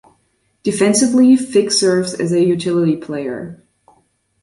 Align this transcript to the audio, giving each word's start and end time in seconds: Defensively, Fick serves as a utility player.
Defensively, 0.63 1.37
Fick 1.37 1.69
serves 1.71 2.15
as 2.15 2.31
a 2.31 2.43
utility 2.43 2.95
player. 2.97 3.63